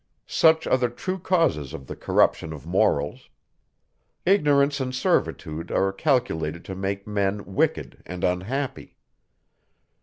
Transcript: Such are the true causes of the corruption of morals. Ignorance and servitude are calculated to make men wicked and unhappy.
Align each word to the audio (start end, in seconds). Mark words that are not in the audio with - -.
Such 0.25 0.65
are 0.65 0.79
the 0.79 0.89
true 0.89 1.19
causes 1.19 1.75
of 1.75 1.85
the 1.85 1.95
corruption 1.95 2.53
of 2.53 2.65
morals. 2.65 3.29
Ignorance 4.25 4.79
and 4.79 4.95
servitude 4.95 5.69
are 5.69 5.93
calculated 5.93 6.65
to 6.65 6.75
make 6.75 7.05
men 7.05 7.45
wicked 7.53 8.01
and 8.07 8.23
unhappy. 8.23 8.97